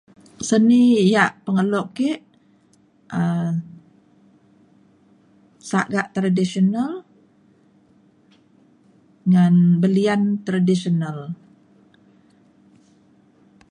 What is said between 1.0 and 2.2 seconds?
yak pengelo ke